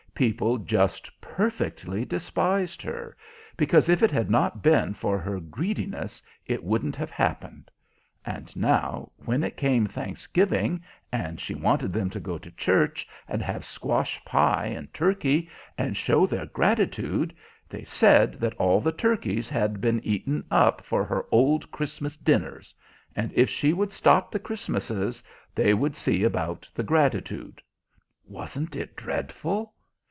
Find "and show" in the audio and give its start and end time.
15.75-16.27